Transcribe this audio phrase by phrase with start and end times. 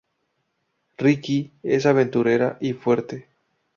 [0.97, 3.27] Rikki es aventurera y fuerte.